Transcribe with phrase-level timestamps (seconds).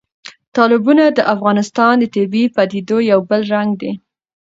[0.55, 3.91] تالابونه د افغانستان د طبیعي پدیدو یو بل رنګ دی.